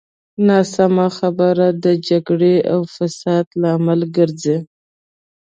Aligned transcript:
ناسمه 0.47 1.07
خبره 1.17 1.67
د 1.83 1.85
جګړې 2.07 2.55
او 2.71 2.79
فساد 2.93 3.45
لامل 3.61 4.01
ګرځي. 4.15 4.57